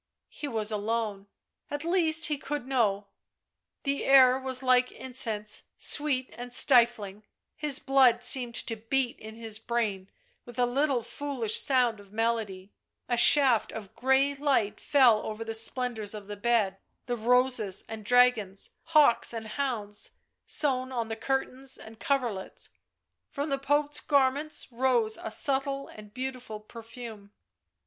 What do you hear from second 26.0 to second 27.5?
beautiful perfume.